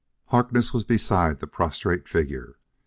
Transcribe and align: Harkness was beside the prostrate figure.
Harkness 0.29 0.73
was 0.73 0.83
beside 0.83 1.41
the 1.41 1.45
prostrate 1.45 2.07
figure. 2.07 2.57